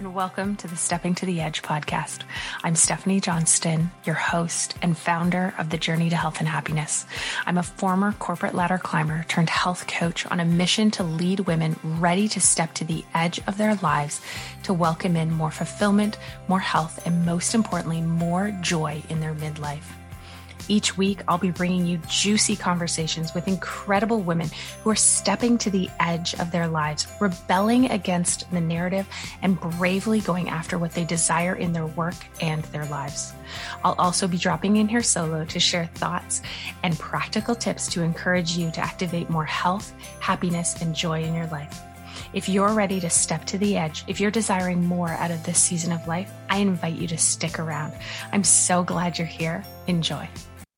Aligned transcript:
and 0.00 0.14
welcome 0.14 0.56
to 0.56 0.66
the 0.66 0.76
Stepping 0.76 1.14
to 1.14 1.26
the 1.26 1.42
Edge 1.42 1.60
podcast. 1.60 2.22
I'm 2.64 2.74
Stephanie 2.74 3.20
Johnston, 3.20 3.90
your 4.04 4.14
host 4.14 4.74
and 4.80 4.96
founder 4.96 5.52
of 5.58 5.68
the 5.68 5.76
Journey 5.76 6.08
to 6.08 6.16
Health 6.16 6.38
and 6.38 6.48
Happiness. 6.48 7.04
I'm 7.44 7.58
a 7.58 7.62
former 7.62 8.12
corporate 8.12 8.54
ladder 8.54 8.78
climber 8.78 9.26
turned 9.28 9.50
health 9.50 9.86
coach 9.86 10.24
on 10.24 10.40
a 10.40 10.44
mission 10.46 10.90
to 10.92 11.02
lead 11.02 11.40
women 11.40 11.76
ready 11.84 12.28
to 12.28 12.40
step 12.40 12.72
to 12.74 12.84
the 12.84 13.04
edge 13.12 13.40
of 13.46 13.58
their 13.58 13.74
lives 13.76 14.22
to 14.62 14.72
welcome 14.72 15.16
in 15.16 15.30
more 15.30 15.50
fulfillment, 15.50 16.16
more 16.48 16.60
health, 16.60 17.06
and 17.06 17.26
most 17.26 17.54
importantly, 17.54 18.00
more 18.00 18.56
joy 18.62 19.02
in 19.10 19.20
their 19.20 19.34
midlife. 19.34 19.99
Each 20.70 20.96
week, 20.96 21.22
I'll 21.26 21.36
be 21.36 21.50
bringing 21.50 21.84
you 21.84 21.98
juicy 22.06 22.54
conversations 22.54 23.34
with 23.34 23.48
incredible 23.48 24.20
women 24.20 24.48
who 24.84 24.90
are 24.90 24.94
stepping 24.94 25.58
to 25.58 25.68
the 25.68 25.90
edge 25.98 26.34
of 26.34 26.52
their 26.52 26.68
lives, 26.68 27.08
rebelling 27.18 27.90
against 27.90 28.48
the 28.52 28.60
narrative, 28.60 29.08
and 29.42 29.58
bravely 29.58 30.20
going 30.20 30.48
after 30.48 30.78
what 30.78 30.92
they 30.92 31.04
desire 31.04 31.56
in 31.56 31.72
their 31.72 31.86
work 31.86 32.14
and 32.40 32.62
their 32.66 32.84
lives. 32.84 33.32
I'll 33.82 33.96
also 33.98 34.28
be 34.28 34.38
dropping 34.38 34.76
in 34.76 34.86
here 34.86 35.02
solo 35.02 35.44
to 35.44 35.58
share 35.58 35.86
thoughts 35.86 36.40
and 36.84 36.96
practical 37.00 37.56
tips 37.56 37.88
to 37.88 38.02
encourage 38.02 38.56
you 38.56 38.70
to 38.70 38.80
activate 38.80 39.28
more 39.28 39.44
health, 39.44 39.92
happiness, 40.20 40.80
and 40.80 40.94
joy 40.94 41.24
in 41.24 41.34
your 41.34 41.48
life. 41.48 41.80
If 42.32 42.48
you're 42.48 42.74
ready 42.74 43.00
to 43.00 43.10
step 43.10 43.44
to 43.46 43.58
the 43.58 43.76
edge, 43.76 44.04
if 44.06 44.20
you're 44.20 44.30
desiring 44.30 44.86
more 44.86 45.08
out 45.08 45.32
of 45.32 45.42
this 45.42 45.58
season 45.58 45.90
of 45.90 46.06
life, 46.06 46.30
I 46.48 46.58
invite 46.58 46.94
you 46.94 47.08
to 47.08 47.18
stick 47.18 47.58
around. 47.58 47.92
I'm 48.30 48.44
so 48.44 48.84
glad 48.84 49.18
you're 49.18 49.26
here. 49.26 49.64
Enjoy. 49.88 50.28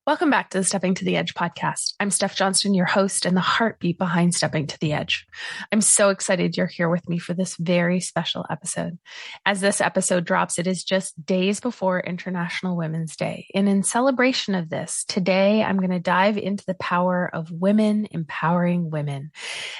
Welcome 0.05 0.29
back 0.29 0.49
to 0.49 0.57
the 0.57 0.65
Stepping 0.65 0.95
to 0.95 1.05
the 1.05 1.15
Edge 1.15 1.33
podcast. 1.33 1.93
I'm 1.97 2.11
Steph 2.11 2.35
Johnston, 2.35 2.73
your 2.73 2.85
host 2.85 3.25
and 3.25 3.37
the 3.37 3.41
heartbeat 3.41 3.97
behind 3.97 4.35
Stepping 4.35 4.67
to 4.67 4.77
the 4.79 4.91
Edge. 4.91 5.25
I'm 5.71 5.79
so 5.79 6.09
excited 6.09 6.57
you're 6.57 6.67
here 6.67 6.89
with 6.89 7.07
me 7.07 7.19
for 7.19 7.33
this 7.33 7.55
very 7.55 8.01
special 8.01 8.45
episode. 8.49 8.99
As 9.45 9.61
this 9.61 9.79
episode 9.79 10.25
drops, 10.25 10.59
it 10.59 10.67
is 10.67 10.83
just 10.83 11.25
days 11.25 11.61
before 11.61 12.01
International 12.01 12.75
Women's 12.75 13.15
Day. 13.15 13.47
And 13.55 13.69
in 13.69 13.81
celebration 13.81 14.55
of 14.55 14.69
this, 14.69 15.05
today 15.07 15.63
I'm 15.63 15.77
going 15.77 15.91
to 15.91 16.01
dive 16.01 16.37
into 16.37 16.65
the 16.65 16.75
power 16.75 17.29
of 17.33 17.49
women 17.49 18.05
empowering 18.11 18.89
women. 18.89 19.31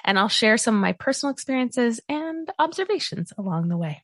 And 0.06 0.18
I'll 0.18 0.30
share 0.30 0.58
some 0.58 0.76
of 0.76 0.82
my 0.82 0.94
personal 0.94 1.34
experiences 1.34 2.00
and 2.08 2.50
observations 2.58 3.34
along 3.38 3.68
the 3.68 3.78
way. 3.78 4.04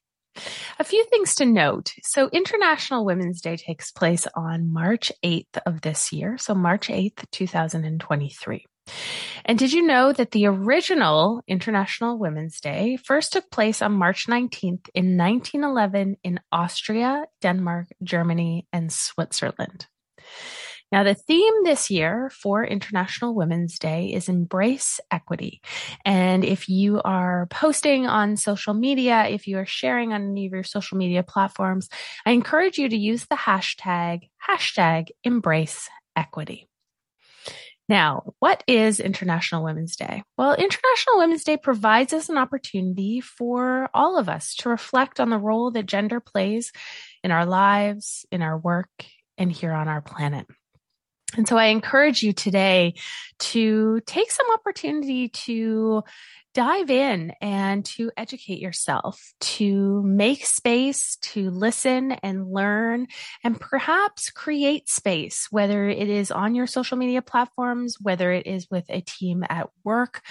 A 0.80 0.83
few 0.83 1.03
things 1.05 1.35
to 1.35 1.45
note. 1.45 1.91
So 2.03 2.30
International 2.30 3.05
Women's 3.05 3.41
Day 3.41 3.58
takes 3.58 3.91
place 3.91 4.27
on 4.35 4.72
March 4.72 5.11
8th 5.23 5.58
of 5.66 5.81
this 5.81 6.13
year. 6.13 6.38
So 6.38 6.55
March 6.55 6.88
8th, 6.88 7.25
2023. 7.31 8.66
And 9.45 9.59
did 9.59 9.73
you 9.73 9.85
know 9.85 10.13
that 10.13 10.31
the 10.31 10.47
original 10.47 11.41
International 11.47 12.17
Women's 12.17 12.59
Day 12.59 12.97
first 13.03 13.33
took 13.33 13.50
place 13.52 13.81
on 13.81 13.94
March 13.94 14.27
19th 14.27 14.89
in 14.94 15.17
1911 15.17 16.17
in 16.23 16.39
Austria, 16.52 17.25
Denmark, 17.41 17.88
Germany, 18.03 18.67
and 18.72 18.91
Switzerland? 18.91 19.88
Now, 20.91 21.03
the 21.03 21.13
theme 21.13 21.63
this 21.63 21.91
year 21.91 22.31
for 22.33 22.65
International 22.65 23.35
Women's 23.35 23.77
Day 23.77 24.11
is 24.13 24.27
embrace 24.27 24.99
equity. 25.11 25.61
And 26.03 26.43
if 26.43 26.67
you 26.67 26.99
are 27.03 27.47
posting 27.51 28.07
on 28.07 28.37
social 28.37 28.73
media, 28.73 29.27
if 29.27 29.45
you 29.47 29.59
are 29.59 29.67
sharing 29.67 30.13
on 30.13 30.31
any 30.31 30.47
of 30.47 30.53
your 30.53 30.63
social 30.63 30.97
media 30.97 31.21
platforms, 31.21 31.89
I 32.25 32.31
encourage 32.31 32.79
you 32.79 32.89
to 32.89 32.97
use 32.97 33.27
the 33.27 33.35
hashtag, 33.35 34.29
hashtag 34.47 35.09
embrace 35.23 35.89
equity. 36.15 36.67
Now, 37.87 38.33
what 38.37 38.63
is 38.67 38.99
International 38.99 39.63
Women's 39.63 39.95
Day? 39.95 40.23
Well, 40.37 40.53
International 40.53 41.17
Women's 41.17 41.43
Day 41.43 41.57
provides 41.57 42.13
us 42.13 42.29
an 42.29 42.37
opportunity 42.37 43.19
for 43.19 43.89
all 43.95 44.17
of 44.19 44.29
us 44.29 44.53
to 44.57 44.69
reflect 44.69 45.19
on 45.19 45.31
the 45.31 45.39
role 45.39 45.71
that 45.71 45.87
gender 45.87 46.19
plays 46.19 46.71
in 47.23 47.31
our 47.31 47.47
lives, 47.47 48.27
in 48.31 48.43
our 48.43 48.57
work, 48.57 48.89
and 49.39 49.51
here 49.51 49.73
on 49.73 49.87
our 49.87 50.01
planet. 50.01 50.45
And 51.38 51.47
so 51.47 51.58
I 51.58 51.66
encourage 51.66 52.23
you 52.23 52.34
today 52.34 52.95
to 53.40 54.01
take 54.06 54.31
some 54.31 54.47
opportunity 54.53 55.29
to 55.29 56.03
dive 56.59 56.90
in 56.90 57.31
and 57.40 57.86
to 57.86 58.12
educate 58.18 58.59
yourself, 58.59 59.31
to 59.40 60.03
make 60.03 60.46
space, 60.46 61.16
to 61.22 61.50
listen 61.52 62.12
and 62.12 62.52
learn, 62.52 63.08
and 63.46 63.58
perhaps 63.58 64.30
create 64.30 64.90
space, 64.90 65.47
whether 65.52 65.88
it 65.88 66.09
is 66.09 66.31
on 66.31 66.56
your 66.56 66.68
social 66.68 66.97
media 66.97 67.22
platforms, 67.22 67.96
whether 68.02 68.34
it 68.34 68.46
is 68.46 68.68
with 68.70 68.84
a 68.90 69.00
team 69.00 69.46
at 69.47 69.70
work, 69.86 70.22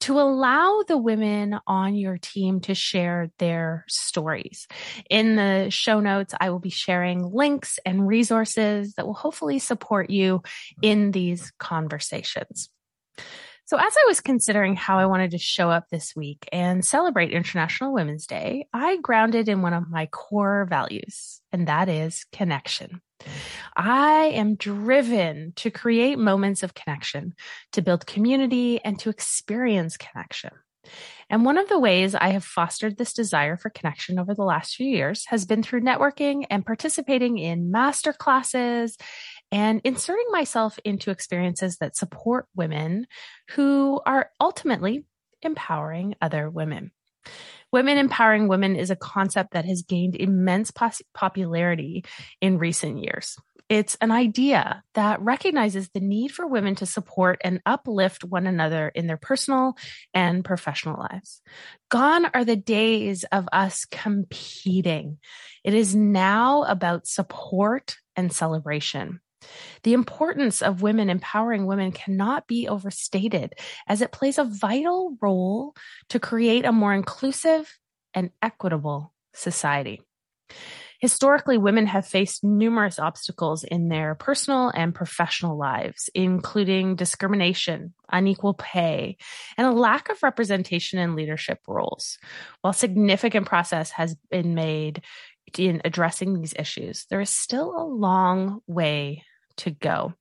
to 0.00 0.20
allow 0.20 0.82
the 0.86 0.98
women 0.98 1.58
on 1.66 1.94
your 1.94 2.18
team 2.18 2.60
to 2.60 2.74
share 2.74 3.30
their 3.38 3.86
stories. 3.88 4.68
In 5.08 5.36
the 5.36 5.70
show 5.70 5.98
notes, 5.98 6.34
I 6.38 6.50
will 6.50 6.58
be 6.58 6.68
sharing 6.68 7.24
links 7.24 7.78
and 7.86 8.06
resources 8.06 8.92
that 8.96 9.06
will 9.06 9.14
hopefully 9.14 9.58
support 9.58 10.10
you 10.10 10.42
in 10.82 11.12
these 11.12 11.50
conversations. 11.58 12.68
So, 13.70 13.76
as 13.76 13.94
I 13.96 14.04
was 14.08 14.20
considering 14.20 14.74
how 14.74 14.98
I 14.98 15.06
wanted 15.06 15.30
to 15.30 15.38
show 15.38 15.70
up 15.70 15.90
this 15.90 16.16
week 16.16 16.48
and 16.50 16.84
celebrate 16.84 17.30
International 17.30 17.92
Women's 17.92 18.26
Day, 18.26 18.66
I 18.72 18.96
grounded 18.96 19.48
in 19.48 19.62
one 19.62 19.74
of 19.74 19.88
my 19.88 20.06
core 20.06 20.66
values, 20.68 21.40
and 21.52 21.68
that 21.68 21.88
is 21.88 22.26
connection. 22.32 23.00
I 23.76 24.32
am 24.34 24.56
driven 24.56 25.52
to 25.54 25.70
create 25.70 26.18
moments 26.18 26.64
of 26.64 26.74
connection, 26.74 27.34
to 27.70 27.80
build 27.80 28.08
community, 28.08 28.80
and 28.84 28.98
to 28.98 29.08
experience 29.08 29.96
connection. 29.96 30.50
And 31.28 31.44
one 31.44 31.58
of 31.58 31.68
the 31.68 31.78
ways 31.78 32.16
I 32.16 32.30
have 32.30 32.44
fostered 32.44 32.96
this 32.96 33.12
desire 33.12 33.56
for 33.56 33.70
connection 33.70 34.18
over 34.18 34.34
the 34.34 34.42
last 34.42 34.74
few 34.74 34.88
years 34.88 35.26
has 35.28 35.46
been 35.46 35.62
through 35.62 35.82
networking 35.82 36.44
and 36.50 36.66
participating 36.66 37.38
in 37.38 37.70
master 37.70 38.12
classes 38.12 38.96
and 39.52 39.80
inserting 39.84 40.26
myself 40.30 40.78
into 40.84 41.10
experiences 41.10 41.78
that 41.78 41.96
support 41.96 42.46
women 42.54 43.06
who 43.50 44.00
are 44.06 44.30
ultimately 44.40 45.04
empowering 45.42 46.14
other 46.20 46.48
women. 46.48 46.92
Women 47.72 47.98
empowering 47.98 48.48
women 48.48 48.76
is 48.76 48.90
a 48.90 48.96
concept 48.96 49.52
that 49.52 49.64
has 49.64 49.82
gained 49.82 50.16
immense 50.16 50.70
pos- 50.70 51.02
popularity 51.14 52.04
in 52.40 52.58
recent 52.58 53.02
years. 53.02 53.36
It's 53.68 53.96
an 54.00 54.10
idea 54.10 54.82
that 54.94 55.22
recognizes 55.22 55.90
the 55.90 56.00
need 56.00 56.32
for 56.32 56.44
women 56.44 56.74
to 56.76 56.86
support 56.86 57.40
and 57.44 57.60
uplift 57.64 58.24
one 58.24 58.48
another 58.48 58.88
in 58.88 59.06
their 59.06 59.16
personal 59.16 59.76
and 60.12 60.44
professional 60.44 60.98
lives. 60.98 61.40
Gone 61.88 62.26
are 62.34 62.44
the 62.44 62.56
days 62.56 63.22
of 63.30 63.48
us 63.52 63.84
competing. 63.84 65.18
It 65.62 65.74
is 65.74 65.94
now 65.94 66.64
about 66.64 67.06
support 67.06 67.96
and 68.16 68.32
celebration. 68.32 69.20
The 69.82 69.94
importance 69.94 70.62
of 70.62 70.82
women 70.82 71.10
empowering 71.10 71.66
women 71.66 71.92
cannot 71.92 72.46
be 72.46 72.68
overstated 72.68 73.54
as 73.86 74.02
it 74.02 74.12
plays 74.12 74.38
a 74.38 74.44
vital 74.44 75.16
role 75.20 75.74
to 76.10 76.20
create 76.20 76.64
a 76.64 76.72
more 76.72 76.94
inclusive 76.94 77.78
and 78.14 78.30
equitable 78.42 79.12
society. 79.34 80.02
Historically, 81.00 81.56
women 81.56 81.86
have 81.86 82.06
faced 82.06 82.44
numerous 82.44 82.98
obstacles 82.98 83.64
in 83.64 83.88
their 83.88 84.14
personal 84.14 84.68
and 84.68 84.94
professional 84.94 85.56
lives, 85.56 86.10
including 86.14 86.94
discrimination, 86.94 87.94
unequal 88.12 88.52
pay, 88.52 89.16
and 89.56 89.66
a 89.66 89.72
lack 89.72 90.10
of 90.10 90.22
representation 90.22 90.98
in 90.98 91.16
leadership 91.16 91.58
roles. 91.66 92.18
While 92.60 92.74
significant 92.74 93.46
progress 93.46 93.92
has 93.92 94.14
been 94.30 94.54
made 94.54 95.02
in 95.56 95.80
addressing 95.86 96.34
these 96.34 96.54
issues, 96.58 97.06
there 97.08 97.22
is 97.22 97.30
still 97.30 97.74
a 97.78 97.88
long 97.88 98.60
way 98.66 99.24
to 99.60 99.70
go. 99.70 100.14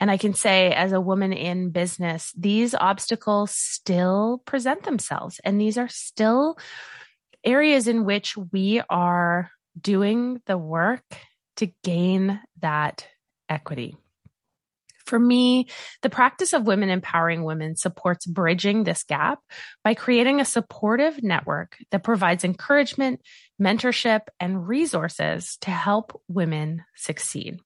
And 0.00 0.10
I 0.10 0.16
can 0.16 0.34
say, 0.34 0.72
as 0.72 0.92
a 0.92 1.00
woman 1.00 1.32
in 1.32 1.70
business, 1.70 2.32
these 2.36 2.74
obstacles 2.74 3.52
still 3.52 4.42
present 4.44 4.82
themselves. 4.82 5.40
And 5.44 5.60
these 5.60 5.78
are 5.78 5.88
still 5.88 6.58
areas 7.44 7.88
in 7.88 8.04
which 8.04 8.36
we 8.36 8.82
are 8.88 9.50
doing 9.80 10.40
the 10.46 10.58
work 10.58 11.04
to 11.56 11.66
gain 11.82 12.40
that 12.60 13.06
equity. 13.48 13.96
For 15.06 15.18
me, 15.18 15.68
the 16.00 16.08
practice 16.08 16.54
of 16.54 16.66
women 16.66 16.88
empowering 16.88 17.44
women 17.44 17.76
supports 17.76 18.24
bridging 18.24 18.84
this 18.84 19.02
gap 19.02 19.40
by 19.82 19.94
creating 19.94 20.40
a 20.40 20.46
supportive 20.46 21.22
network 21.22 21.76
that 21.90 22.02
provides 22.02 22.42
encouragement, 22.42 23.20
mentorship, 23.60 24.22
and 24.40 24.66
resources 24.66 25.58
to 25.60 25.70
help 25.70 26.20
women 26.26 26.84
succeed. 26.96 27.60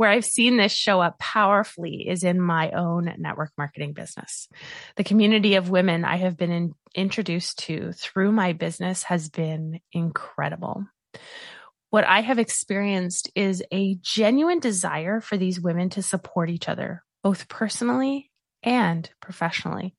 Where 0.00 0.08
I've 0.08 0.24
seen 0.24 0.56
this 0.56 0.72
show 0.72 1.02
up 1.02 1.18
powerfully 1.18 2.08
is 2.08 2.24
in 2.24 2.40
my 2.40 2.70
own 2.70 3.12
network 3.18 3.52
marketing 3.58 3.92
business. 3.92 4.48
The 4.96 5.04
community 5.04 5.56
of 5.56 5.68
women 5.68 6.06
I 6.06 6.16
have 6.16 6.38
been 6.38 6.50
in, 6.50 6.72
introduced 6.94 7.58
to 7.66 7.92
through 7.92 8.32
my 8.32 8.54
business 8.54 9.02
has 9.02 9.28
been 9.28 9.80
incredible. 9.92 10.86
What 11.90 12.04
I 12.04 12.22
have 12.22 12.38
experienced 12.38 13.30
is 13.34 13.62
a 13.70 13.98
genuine 14.00 14.58
desire 14.58 15.20
for 15.20 15.36
these 15.36 15.60
women 15.60 15.90
to 15.90 16.02
support 16.02 16.48
each 16.48 16.66
other, 16.66 17.04
both 17.22 17.50
personally 17.50 18.30
and 18.62 19.06
professionally. 19.20 19.94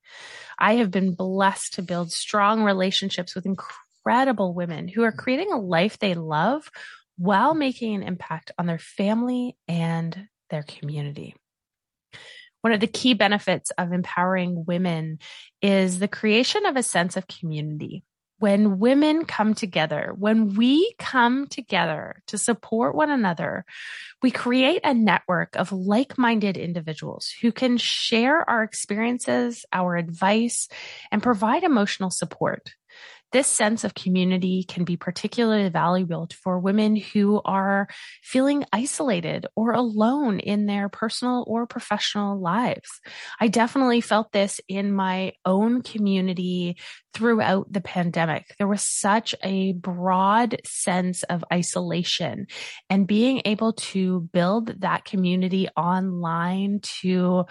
I 0.58 0.78
have 0.78 0.90
been 0.90 1.14
blessed 1.14 1.74
to 1.74 1.82
build 1.82 2.10
strong 2.10 2.64
relationships 2.64 3.36
with 3.36 3.46
incredible 3.46 4.52
women 4.52 4.88
who 4.88 5.04
are 5.04 5.12
creating 5.12 5.52
a 5.52 5.60
life 5.60 6.00
they 6.00 6.14
love 6.14 6.68
while 7.16 7.54
making 7.54 7.94
an 7.94 8.02
impact 8.02 8.52
on 8.58 8.66
their 8.66 8.78
family 8.78 9.56
and 9.68 10.28
their 10.50 10.62
community. 10.62 11.34
One 12.62 12.72
of 12.72 12.80
the 12.80 12.86
key 12.86 13.14
benefits 13.14 13.70
of 13.72 13.92
empowering 13.92 14.64
women 14.66 15.18
is 15.60 15.98
the 15.98 16.08
creation 16.08 16.64
of 16.66 16.76
a 16.76 16.82
sense 16.82 17.16
of 17.16 17.26
community 17.26 18.04
when 18.42 18.80
women 18.80 19.24
come 19.24 19.54
together, 19.54 20.12
when 20.18 20.56
we 20.56 20.94
come 20.98 21.46
together 21.46 22.20
to 22.26 22.36
support 22.36 22.92
one 22.92 23.08
another, 23.08 23.64
we 24.20 24.32
create 24.32 24.80
a 24.82 24.92
network 24.92 25.54
of 25.54 25.70
like 25.70 26.18
minded 26.18 26.56
individuals 26.56 27.32
who 27.40 27.52
can 27.52 27.76
share 27.76 28.48
our 28.50 28.64
experiences, 28.64 29.64
our 29.72 29.94
advice, 29.94 30.66
and 31.12 31.22
provide 31.22 31.62
emotional 31.62 32.10
support. 32.10 32.74
This 33.32 33.46
sense 33.46 33.84
of 33.84 33.94
community 33.94 34.64
can 34.64 34.84
be 34.84 34.96
particularly 34.96 35.68
valuable 35.70 36.28
for 36.42 36.58
women 36.58 36.96
who 36.96 37.40
are 37.44 37.88
feeling 38.22 38.64
isolated 38.72 39.46
or 39.56 39.72
alone 39.72 40.38
in 40.38 40.66
their 40.66 40.88
personal 40.88 41.44
or 41.46 41.66
professional 41.66 42.38
lives. 42.38 43.00
I 43.40 43.48
definitely 43.48 44.02
felt 44.02 44.32
this 44.32 44.60
in 44.68 44.92
my 44.92 45.32
own 45.46 45.82
community 45.82 46.76
throughout 47.14 47.72
the 47.72 47.80
pandemic. 47.80 48.54
There 48.58 48.68
was 48.68 48.82
such 48.82 49.34
a 49.42 49.72
broad 49.72 50.60
sense 50.64 51.22
of 51.24 51.44
isolation 51.52 52.46
and 52.90 53.06
being 53.06 53.42
able 53.44 53.72
to 53.72 54.28
build 54.32 54.80
that 54.80 55.04
community 55.04 55.68
online 55.76 56.80
to 57.00 57.46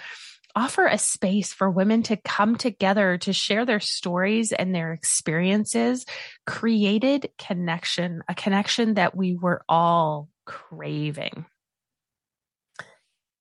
offer 0.56 0.86
a 0.86 0.98
space 0.98 1.54
for 1.54 1.70
women 1.70 2.04
to 2.04 2.18
come 2.18 2.56
together 2.56 3.18
to 3.20 3.34
share 3.34 3.66
their 3.66 3.80
stories 3.80 4.52
and 4.52 4.74
their 4.74 4.94
experiences 4.94 6.06
created 6.46 7.30
connection, 7.38 8.24
a 8.28 8.36
connection 8.36 8.96
that 8.96 9.16
we 9.16 9.36
were 9.36 9.64
all 9.68 10.30
craving. 10.46 11.46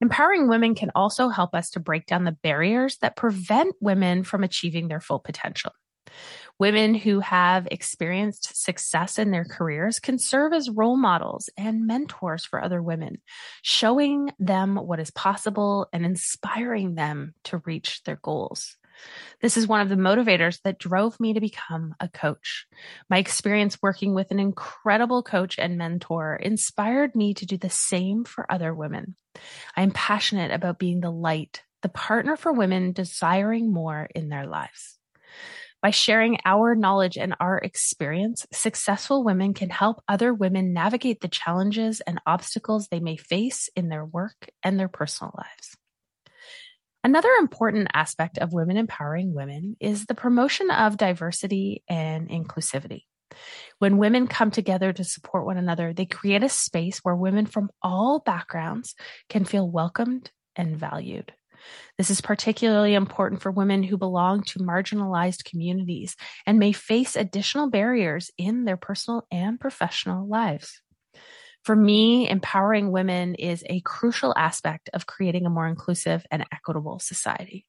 Empowering 0.01 0.49
women 0.49 0.75
can 0.75 0.91
also 0.95 1.29
help 1.29 1.55
us 1.55 1.71
to 1.71 1.81
break 1.81 2.07
down 2.07 2.25
the 2.25 2.33
barriers 2.33 2.97
that 2.99 3.17
prevent 3.17 3.75
women 3.81 4.25
from 4.25 4.43
achieving 4.43 4.89
their 4.89 5.01
full 5.01 5.19
potential. 5.19 5.73
Women 6.61 6.95
who 6.95 7.21
have 7.21 7.67
experienced 7.71 8.63
success 8.63 9.19
in 9.19 9.31
their 9.31 9.47
careers 9.47 9.99
can 9.99 10.19
serve 10.19 10.53
as 10.53 10.69
role 10.69 10.99
models 10.99 11.49
and 11.57 11.87
mentors 11.87 12.45
for 12.45 12.63
other 12.63 12.83
women, 12.83 13.23
showing 13.63 14.31
them 14.39 14.77
what 14.77 15.01
is 15.01 15.11
possible 15.11 15.89
and 15.91 16.05
inspiring 16.05 16.97
them 16.97 17.33
to 17.45 17.63
reach 17.65 18.03
their 18.05 18.21
goals. 18.23 18.77
This 19.41 19.57
is 19.57 19.67
one 19.67 19.81
of 19.81 19.89
the 19.89 19.95
motivators 19.95 20.61
that 20.65 20.79
drove 20.79 21.19
me 21.19 21.33
to 21.33 21.41
become 21.41 21.95
a 21.99 22.09
coach. 22.09 22.67
My 23.09 23.17
experience 23.17 23.79
working 23.81 24.13
with 24.13 24.31
an 24.31 24.39
incredible 24.39 25.23
coach 25.23 25.59
and 25.59 25.79
mentor 25.79 26.37
inspired 26.37 27.17
me 27.17 27.33
to 27.35 27.47
do 27.47 27.57
the 27.57 27.71
same 27.71 28.25
for 28.25 28.45
other 28.53 28.75
women. 28.75 29.17
I 29.75 29.81
am 29.81 29.93
passionate 29.93 30.51
about 30.51 30.79
being 30.79 31.01
the 31.01 31.11
light, 31.11 31.63
the 31.81 31.89
partner 31.89 32.37
for 32.37 32.53
women 32.53 32.93
desiring 32.93 33.73
more 33.73 34.11
in 34.15 34.29
their 34.29 34.47
lives. 34.47 34.99
By 35.83 35.91
sharing 35.91 36.39
our 36.45 36.75
knowledge 36.75 37.17
and 37.17 37.35
our 37.41 37.57
experience, 37.57 38.47
successful 38.53 39.25
women 39.25 39.55
can 39.55 39.71
help 39.71 40.03
other 40.07 40.35
women 40.35 40.75
navigate 40.75 41.21
the 41.21 41.29
challenges 41.29 42.03
and 42.03 42.21
obstacles 42.27 42.89
they 42.89 43.01
may 43.01 43.17
face 43.17 43.71
in 43.75 43.89
their 43.89 44.05
work 44.05 44.51
and 44.63 44.79
their 44.79 44.89
personal 44.89 45.33
lives. 45.37 45.77
Another 47.03 47.31
important 47.41 47.89
aspect 47.95 48.37
of 48.37 48.53
women 48.53 48.77
empowering 48.77 49.33
women 49.33 49.77
is 49.81 50.05
the 50.05 50.15
promotion 50.15 50.71
of 50.71 50.99
diversity 50.99 51.83
and 51.89 52.29
inclusivity. 52.29 53.05
When 53.79 53.97
women 53.97 54.27
come 54.27 54.51
together 54.51 54.93
to 54.93 55.05
support 55.05 55.47
one 55.47 55.57
another, 55.57 55.95
they 55.95 56.05
create 56.05 56.43
a 56.43 56.51
space 56.51 56.99
where 56.99 57.17
women 57.17 57.47
from 57.47 57.71
all 57.83 58.19
backgrounds 58.19 58.95
can 59.31 59.47
feel 59.47 59.71
welcomed 59.71 60.31
and 60.57 60.77
valued. 60.77 61.33
This 61.99 62.11
is 62.11 62.21
particularly 62.21 62.95
important 62.95 63.43
for 63.43 63.51
women 63.51 63.83
who 63.83 63.97
belong 63.97 64.43
to 64.45 64.59
marginalized 64.61 65.45
communities 65.45 66.17
and 66.47 66.59
may 66.59 66.73
face 66.73 67.17
additional 67.17 67.71
barriers 67.71 68.31
in 68.39 68.65
their 68.65 68.77
personal 68.77 69.27
and 69.31 69.59
professional 69.59 70.29
lives. 70.29 70.81
For 71.65 71.77
me, 71.77 72.29
empowering 72.29 72.91
women 72.91 73.35
is 73.35 73.63
a 73.69 73.83
crucial 73.83 74.33
aspect 74.37 74.89
of 74.95 75.07
creating 75.07 75.45
a 75.45 75.51
more 75.51 75.67
inclusive 75.67 76.25
and 76.31 76.45
equitable 76.51 76.99
society. 76.99 77.67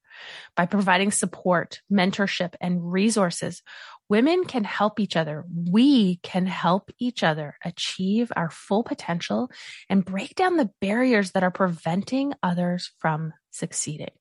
By 0.56 0.66
providing 0.66 1.12
support, 1.12 1.82
mentorship, 1.92 2.56
and 2.62 2.92
resources, 2.92 3.62
women 4.08 4.46
can 4.46 4.64
help 4.64 5.00
each 5.00 5.18
other. 5.18 5.44
We 5.70 6.18
can 6.18 6.46
help 6.46 6.92
each 7.00 7.22
other 7.22 7.58
achieve 7.66 8.32
our 8.36 8.50
full 8.50 8.84
potential 8.84 9.52
and 9.90 10.06
break 10.06 10.36
down 10.36 10.56
the 10.56 10.72
barriers 10.80 11.32
that 11.32 11.44
are 11.44 11.52
preventing 11.52 12.34
others 12.42 12.92
from 13.00 13.34
succeeding. 13.52 14.12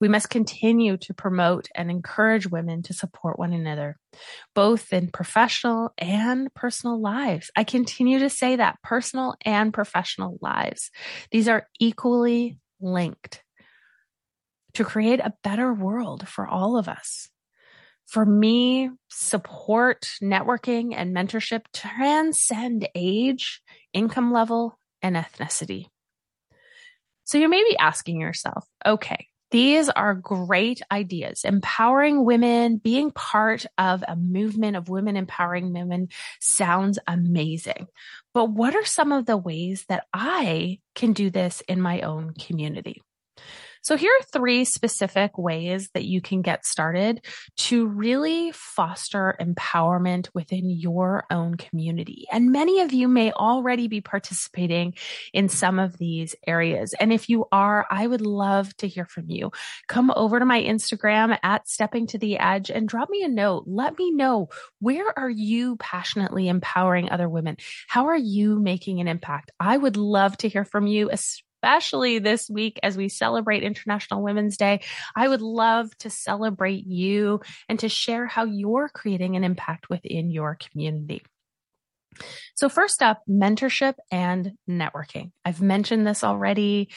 We 0.00 0.08
must 0.08 0.30
continue 0.30 0.96
to 0.98 1.14
promote 1.14 1.68
and 1.74 1.90
encourage 1.90 2.46
women 2.46 2.82
to 2.84 2.94
support 2.94 3.38
one 3.38 3.52
another, 3.52 3.96
both 4.54 4.92
in 4.92 5.10
professional 5.10 5.92
and 5.98 6.52
personal 6.54 7.00
lives. 7.00 7.50
I 7.56 7.64
continue 7.64 8.20
to 8.20 8.30
say 8.30 8.56
that 8.56 8.80
personal 8.82 9.34
and 9.44 9.74
professional 9.74 10.38
lives. 10.40 10.90
These 11.32 11.48
are 11.48 11.66
equally 11.80 12.58
linked 12.80 13.42
to 14.74 14.84
create 14.84 15.18
a 15.20 15.34
better 15.42 15.72
world 15.72 16.28
for 16.28 16.46
all 16.46 16.78
of 16.78 16.88
us. 16.88 17.28
For 18.06 18.24
me, 18.24 18.90
support, 19.08 20.08
networking, 20.22 20.94
and 20.94 21.14
mentorship 21.14 21.62
transcend 21.74 22.88
age, 22.94 23.60
income 23.92 24.32
level, 24.32 24.78
and 25.02 25.16
ethnicity. 25.16 25.88
So 27.28 27.36
you 27.36 27.50
may 27.50 27.62
be 27.62 27.76
asking 27.76 28.22
yourself, 28.22 28.66
okay, 28.86 29.26
these 29.50 29.90
are 29.90 30.14
great 30.14 30.80
ideas. 30.90 31.44
Empowering 31.44 32.24
women, 32.24 32.78
being 32.78 33.10
part 33.10 33.66
of 33.76 34.02
a 34.08 34.16
movement 34.16 34.76
of 34.76 34.88
women 34.88 35.14
empowering 35.14 35.74
women 35.74 36.08
sounds 36.40 36.98
amazing. 37.06 37.86
But 38.32 38.46
what 38.46 38.74
are 38.74 38.84
some 38.86 39.12
of 39.12 39.26
the 39.26 39.36
ways 39.36 39.84
that 39.90 40.06
I 40.14 40.78
can 40.94 41.12
do 41.12 41.28
this 41.28 41.60
in 41.68 41.82
my 41.82 42.00
own 42.00 42.32
community? 42.32 43.02
So 43.88 43.96
here 43.96 44.12
are 44.20 44.24
three 44.24 44.66
specific 44.66 45.38
ways 45.38 45.88
that 45.94 46.04
you 46.04 46.20
can 46.20 46.42
get 46.42 46.66
started 46.66 47.24
to 47.56 47.86
really 47.86 48.52
foster 48.52 49.34
empowerment 49.40 50.28
within 50.34 50.68
your 50.68 51.24
own 51.30 51.54
community. 51.54 52.26
And 52.30 52.52
many 52.52 52.82
of 52.82 52.92
you 52.92 53.08
may 53.08 53.32
already 53.32 53.88
be 53.88 54.02
participating 54.02 54.92
in 55.32 55.48
some 55.48 55.78
of 55.78 55.96
these 55.96 56.34
areas. 56.46 56.92
And 57.00 57.14
if 57.14 57.30
you 57.30 57.46
are, 57.50 57.86
I 57.90 58.06
would 58.06 58.20
love 58.20 58.76
to 58.76 58.88
hear 58.88 59.06
from 59.06 59.30
you. 59.30 59.52
Come 59.86 60.12
over 60.14 60.38
to 60.38 60.44
my 60.44 60.62
Instagram 60.62 61.38
at 61.42 61.66
stepping 61.66 62.08
to 62.08 62.18
the 62.18 62.38
edge 62.38 62.68
and 62.68 62.86
drop 62.86 63.08
me 63.08 63.22
a 63.22 63.28
note. 63.28 63.64
Let 63.66 63.98
me 63.98 64.10
know 64.10 64.50
where 64.80 65.18
are 65.18 65.30
you 65.30 65.76
passionately 65.76 66.48
empowering 66.48 67.08
other 67.08 67.26
women? 67.30 67.56
How 67.86 68.08
are 68.08 68.18
you 68.18 68.60
making 68.60 69.00
an 69.00 69.08
impact? 69.08 69.50
I 69.58 69.78
would 69.78 69.96
love 69.96 70.36
to 70.36 70.48
hear 70.50 70.66
from 70.66 70.86
you, 70.86 71.08
especially 71.10 71.47
this 71.62 72.48
week 72.48 72.78
as 72.82 72.96
we 72.96 73.08
celebrate 73.08 73.62
International 73.62 74.22
Women's 74.22 74.56
Day. 74.56 74.80
I 75.14 75.28
would 75.28 75.42
love 75.42 75.96
to 75.98 76.10
celebrate 76.10 76.86
you 76.86 77.40
and 77.68 77.78
to 77.80 77.88
share 77.88 78.26
how 78.26 78.44
you're 78.44 78.88
creating 78.88 79.36
an 79.36 79.44
impact 79.44 79.90
within 79.90 80.30
your 80.30 80.56
community. 80.56 81.22
So 82.54 82.68
first 82.68 83.02
up, 83.02 83.22
mentorship 83.28 83.94
and 84.10 84.52
networking. 84.68 85.32
I've 85.44 85.62
mentioned 85.62 86.06
this 86.06 86.24
already. 86.24 86.88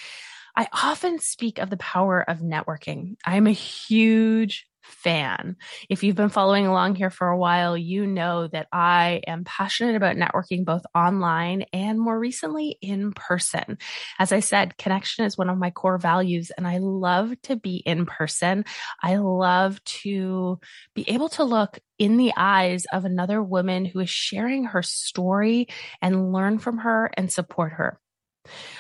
I 0.56 0.68
often 0.74 1.20
speak 1.20 1.60
of 1.60 1.70
the 1.70 1.78
power 1.78 2.22
of 2.22 2.40
networking. 2.40 3.16
I'm 3.26 3.48
a 3.48 3.52
huge 3.52 4.68
fan. 4.92 5.56
If 5.90 6.04
you've 6.04 6.16
been 6.16 6.30
following 6.30 6.68
along 6.68 6.96
here 6.96 7.10
for 7.10 7.28
a 7.28 7.38
while, 7.38 7.78
you 7.78 8.06
know 8.06 8.48
that 8.48 8.68
I 8.72 9.22
am 9.28 9.44
passionate 9.44 9.96
about 9.96 10.16
networking 10.16 10.66
both 10.66 10.84
online 10.94 11.66
and 11.74 12.00
more 12.00 12.18
recently 12.18 12.78
in 12.82 13.14
person. 13.14 13.78
As 14.20 14.32
I 14.32 14.40
said, 14.40 14.78
connection 14.78 15.26
is 15.26 15.38
one 15.38 15.50
of 15.50 15.58
my 15.58 15.72
core 15.72 15.98
values 15.98 16.52
and 16.56 16.68
I 16.68 16.78
love 16.78 17.34
to 17.44 17.56
be 17.56 17.78
in 17.78 18.06
person. 18.06 18.66
I 19.02 19.16
love 19.16 19.84
to 19.84 20.60
be 20.94 21.10
able 21.10 21.30
to 21.30 21.44
look 21.44 21.80
in 21.98 22.18
the 22.18 22.34
eyes 22.36 22.86
of 22.92 23.06
another 23.06 23.42
woman 23.42 23.86
who 23.86 24.00
is 24.00 24.10
sharing 24.10 24.66
her 24.66 24.84
story 24.84 25.68
and 26.02 26.34
learn 26.34 26.60
from 26.60 26.80
her 26.80 27.12
and 27.16 27.32
support 27.32 27.74
her. 27.74 28.00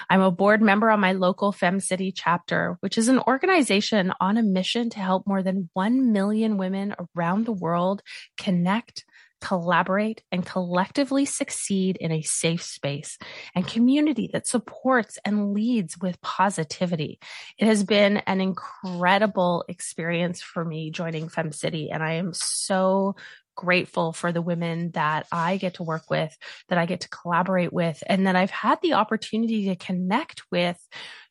I'm 0.09 0.21
a 0.21 0.31
board 0.31 0.61
member 0.61 0.89
on 0.89 0.99
my 0.99 1.13
local 1.13 1.51
Fem 1.51 1.79
City 1.79 2.11
chapter, 2.11 2.77
which 2.81 2.97
is 2.97 3.07
an 3.07 3.19
organization 3.19 4.13
on 4.19 4.37
a 4.37 4.43
mission 4.43 4.89
to 4.91 4.99
help 4.99 5.27
more 5.27 5.43
than 5.43 5.69
1 5.73 6.11
million 6.11 6.57
women 6.57 6.95
around 7.15 7.45
the 7.45 7.53
world 7.53 8.01
connect, 8.37 9.05
collaborate, 9.39 10.21
and 10.31 10.45
collectively 10.45 11.25
succeed 11.25 11.97
in 11.97 12.11
a 12.11 12.21
safe 12.21 12.61
space 12.61 13.17
and 13.55 13.67
community 13.67 14.29
that 14.33 14.47
supports 14.47 15.17
and 15.25 15.53
leads 15.53 15.97
with 15.97 16.21
positivity. 16.21 17.19
It 17.57 17.65
has 17.65 17.83
been 17.83 18.17
an 18.17 18.39
incredible 18.39 19.65
experience 19.67 20.41
for 20.41 20.63
me 20.63 20.91
joining 20.91 21.29
Fem 21.29 21.51
City, 21.51 21.89
and 21.89 22.03
I 22.03 22.13
am 22.13 22.33
so 22.33 23.15
grateful 23.55 24.13
for 24.13 24.31
the 24.31 24.41
women 24.41 24.91
that 24.91 25.27
I 25.31 25.57
get 25.57 25.75
to 25.75 25.83
work 25.83 26.09
with, 26.09 26.35
that 26.69 26.77
I 26.77 26.85
get 26.85 27.01
to 27.01 27.09
collaborate 27.09 27.73
with, 27.73 28.01
and 28.07 28.27
that 28.27 28.35
I've 28.35 28.51
had 28.51 28.79
the 28.81 28.93
opportunity 28.93 29.65
to 29.65 29.75
connect 29.75 30.43
with 30.51 30.77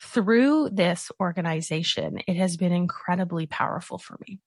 through 0.02 0.70
this 0.70 1.10
organization. 1.20 2.18
It 2.26 2.36
has 2.36 2.56
been 2.56 2.72
incredibly 2.72 3.46
powerful 3.46 3.98
for 3.98 4.16
me. 4.26 4.40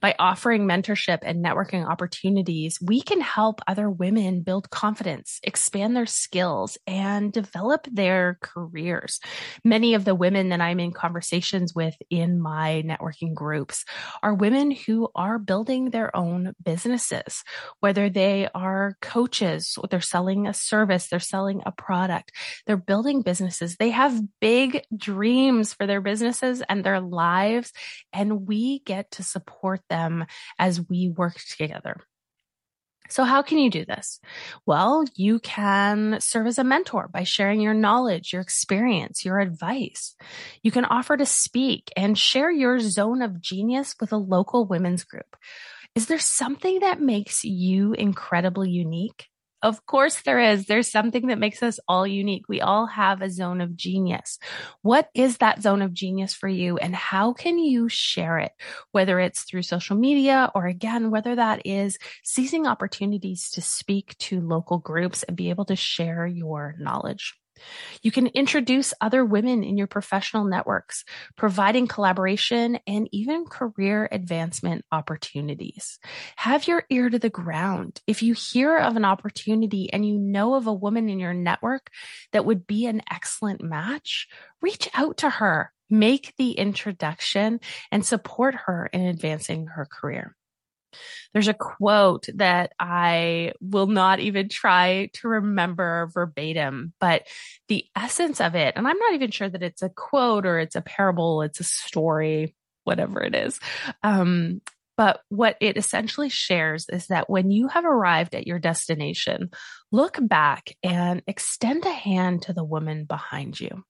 By 0.00 0.14
offering 0.18 0.66
mentorship 0.66 1.18
and 1.22 1.44
networking 1.44 1.88
opportunities, 1.88 2.78
we 2.80 3.00
can 3.00 3.20
help 3.20 3.60
other 3.66 3.90
women 3.90 4.42
build 4.42 4.70
confidence, 4.70 5.40
expand 5.42 5.96
their 5.96 6.06
skills, 6.06 6.78
and 6.86 7.32
develop 7.32 7.86
their 7.90 8.38
careers. 8.40 9.20
Many 9.64 9.94
of 9.94 10.04
the 10.04 10.14
women 10.14 10.50
that 10.50 10.60
I'm 10.60 10.80
in 10.80 10.92
conversations 10.92 11.74
with 11.74 11.94
in 12.10 12.40
my 12.40 12.82
networking 12.86 13.34
groups 13.34 13.84
are 14.22 14.34
women 14.34 14.70
who 14.70 15.08
are 15.14 15.38
building 15.38 15.90
their 15.90 16.14
own 16.16 16.54
businesses, 16.64 17.44
whether 17.80 18.08
they 18.08 18.48
are 18.54 18.96
coaches, 19.02 19.78
they're 19.90 20.00
selling 20.00 20.46
a 20.46 20.54
service, 20.54 21.08
they're 21.08 21.20
selling 21.20 21.62
a 21.66 21.72
product, 21.72 22.32
they're 22.66 22.76
building 22.76 23.22
businesses. 23.22 23.76
They 23.76 23.90
have 23.90 24.20
big 24.40 24.84
dreams 24.96 25.74
for 25.74 25.86
their 25.86 26.00
businesses 26.00 26.62
and 26.68 26.82
their 26.84 27.00
lives, 27.00 27.72
and 28.12 28.46
we 28.46 28.80
get 28.80 29.10
to 29.12 29.22
support 29.22 29.57
support 29.58 29.80
them 29.90 30.26
as 30.58 30.80
we 30.88 31.08
work 31.08 31.40
together. 31.56 31.96
So 33.10 33.24
how 33.24 33.40
can 33.40 33.56
you 33.58 33.70
do 33.70 33.86
this? 33.86 34.20
Well, 34.66 35.04
you 35.14 35.38
can 35.38 36.20
serve 36.20 36.46
as 36.46 36.58
a 36.58 36.64
mentor 36.64 37.08
by 37.10 37.24
sharing 37.24 37.60
your 37.62 37.72
knowledge, 37.72 38.34
your 38.34 38.42
experience, 38.42 39.24
your 39.24 39.38
advice. 39.38 40.14
You 40.62 40.70
can 40.70 40.84
offer 40.84 41.16
to 41.16 41.24
speak 41.24 41.90
and 41.96 42.18
share 42.18 42.50
your 42.50 42.78
zone 42.80 43.22
of 43.22 43.40
genius 43.40 43.94
with 43.98 44.12
a 44.12 44.18
local 44.18 44.66
women's 44.66 45.04
group. 45.04 45.36
Is 45.94 46.06
there 46.06 46.18
something 46.18 46.80
that 46.80 47.00
makes 47.00 47.44
you 47.44 47.94
incredibly 47.94 48.70
unique? 48.70 49.26
Of 49.60 49.86
course 49.86 50.20
there 50.22 50.38
is. 50.38 50.66
There's 50.66 50.88
something 50.88 51.26
that 51.26 51.38
makes 51.38 51.64
us 51.64 51.80
all 51.88 52.06
unique. 52.06 52.48
We 52.48 52.60
all 52.60 52.86
have 52.86 53.22
a 53.22 53.30
zone 53.30 53.60
of 53.60 53.74
genius. 53.74 54.38
What 54.82 55.08
is 55.14 55.38
that 55.38 55.62
zone 55.62 55.82
of 55.82 55.92
genius 55.92 56.32
for 56.32 56.48
you 56.48 56.78
and 56.78 56.94
how 56.94 57.32
can 57.32 57.58
you 57.58 57.88
share 57.88 58.38
it? 58.38 58.52
Whether 58.92 59.18
it's 59.18 59.42
through 59.42 59.62
social 59.62 59.96
media 59.96 60.52
or 60.54 60.66
again, 60.66 61.10
whether 61.10 61.34
that 61.34 61.62
is 61.64 61.98
seizing 62.22 62.68
opportunities 62.68 63.50
to 63.50 63.60
speak 63.60 64.16
to 64.18 64.40
local 64.40 64.78
groups 64.78 65.24
and 65.24 65.36
be 65.36 65.50
able 65.50 65.64
to 65.64 65.76
share 65.76 66.24
your 66.24 66.76
knowledge. 66.78 67.34
You 68.02 68.10
can 68.10 68.28
introduce 68.28 68.94
other 69.00 69.24
women 69.24 69.64
in 69.64 69.76
your 69.76 69.86
professional 69.86 70.44
networks, 70.44 71.04
providing 71.36 71.86
collaboration 71.86 72.78
and 72.86 73.08
even 73.12 73.44
career 73.44 74.08
advancement 74.10 74.84
opportunities. 74.92 75.98
Have 76.36 76.66
your 76.66 76.84
ear 76.90 77.10
to 77.10 77.18
the 77.18 77.30
ground. 77.30 78.00
If 78.06 78.22
you 78.22 78.34
hear 78.34 78.76
of 78.78 78.96
an 78.96 79.04
opportunity 79.04 79.92
and 79.92 80.06
you 80.06 80.18
know 80.18 80.54
of 80.54 80.66
a 80.66 80.72
woman 80.72 81.08
in 81.08 81.18
your 81.18 81.34
network 81.34 81.90
that 82.32 82.44
would 82.44 82.66
be 82.66 82.86
an 82.86 83.02
excellent 83.10 83.62
match, 83.62 84.28
reach 84.60 84.88
out 84.94 85.18
to 85.18 85.30
her, 85.30 85.72
make 85.90 86.34
the 86.36 86.52
introduction 86.52 87.60
and 87.90 88.04
support 88.04 88.54
her 88.66 88.88
in 88.92 89.02
advancing 89.02 89.66
her 89.66 89.86
career. 89.86 90.36
There's 91.32 91.48
a 91.48 91.54
quote 91.54 92.26
that 92.34 92.72
I 92.78 93.52
will 93.60 93.86
not 93.86 94.20
even 94.20 94.48
try 94.48 95.10
to 95.14 95.28
remember 95.28 96.10
verbatim, 96.12 96.92
but 97.00 97.26
the 97.68 97.84
essence 97.96 98.40
of 98.40 98.54
it, 98.54 98.74
and 98.76 98.86
I'm 98.86 98.98
not 98.98 99.14
even 99.14 99.30
sure 99.30 99.48
that 99.48 99.62
it's 99.62 99.82
a 99.82 99.90
quote 99.90 100.46
or 100.46 100.58
it's 100.58 100.76
a 100.76 100.80
parable, 100.80 101.42
it's 101.42 101.60
a 101.60 101.64
story, 101.64 102.54
whatever 102.84 103.22
it 103.22 103.34
is. 103.34 103.60
Um, 104.02 104.60
but 104.96 105.20
what 105.28 105.56
it 105.60 105.76
essentially 105.76 106.28
shares 106.28 106.86
is 106.88 107.06
that 107.06 107.30
when 107.30 107.52
you 107.52 107.68
have 107.68 107.84
arrived 107.84 108.34
at 108.34 108.48
your 108.48 108.58
destination, 108.58 109.50
look 109.92 110.18
back 110.20 110.76
and 110.82 111.22
extend 111.28 111.86
a 111.86 111.92
hand 111.92 112.42
to 112.42 112.52
the 112.52 112.64
woman 112.64 113.04
behind 113.04 113.60
you 113.60 113.84